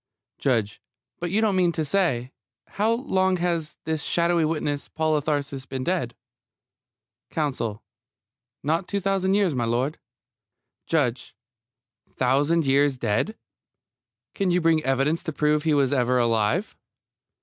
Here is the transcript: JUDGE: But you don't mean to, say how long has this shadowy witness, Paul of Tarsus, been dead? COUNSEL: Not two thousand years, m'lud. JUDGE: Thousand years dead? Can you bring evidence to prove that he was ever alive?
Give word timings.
JUDGE: 0.39 0.81
But 1.19 1.29
you 1.29 1.41
don't 1.41 1.55
mean 1.55 1.71
to, 1.73 1.85
say 1.85 2.31
how 2.69 2.91
long 2.91 3.37
has 3.37 3.77
this 3.83 4.01
shadowy 4.01 4.43
witness, 4.43 4.89
Paul 4.89 5.15
of 5.15 5.25
Tarsus, 5.25 5.67
been 5.67 5.83
dead? 5.83 6.15
COUNSEL: 7.29 7.83
Not 8.63 8.87
two 8.87 8.99
thousand 8.99 9.35
years, 9.35 9.53
m'lud. 9.53 9.97
JUDGE: 10.87 11.35
Thousand 12.15 12.65
years 12.65 12.97
dead? 12.97 13.37
Can 14.33 14.49
you 14.49 14.59
bring 14.59 14.83
evidence 14.83 15.21
to 15.21 15.31
prove 15.31 15.61
that 15.61 15.69
he 15.69 15.75
was 15.75 15.93
ever 15.93 16.17
alive? 16.17 16.75